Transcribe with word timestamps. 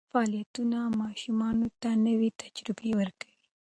فعالیتونه 0.11 0.79
ماشوم 0.99 1.39
ته 1.81 1.89
نوې 2.05 2.29
تجربې 2.41 2.89
ورکوي. 2.99 3.35